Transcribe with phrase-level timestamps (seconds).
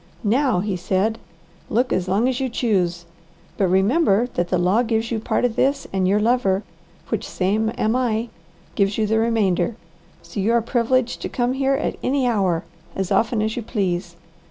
[0.23, 1.19] "Now," he said,
[1.69, 3.05] "look as long as you choose.
[3.55, 6.63] But remember that the law gives you part of this and your lover,
[7.09, 8.29] which same am I,
[8.73, 9.75] gives you the remainder,
[10.23, 12.63] so you are privileged to come here at any hour
[12.95, 14.15] as often as you please.